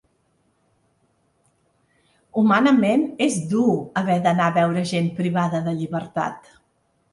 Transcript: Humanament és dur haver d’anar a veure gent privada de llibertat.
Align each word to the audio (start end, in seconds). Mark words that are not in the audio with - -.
Humanament 2.43 3.05
és 3.27 3.37
dur 3.53 3.75
haver 4.03 4.19
d’anar 4.27 4.49
a 4.49 4.57
veure 4.59 4.87
gent 4.95 5.13
privada 5.23 5.63
de 5.71 5.79
llibertat. 5.79 6.53